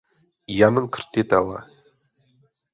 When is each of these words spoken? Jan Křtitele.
Jan 0.57 0.89
Křtitele. 0.93 1.59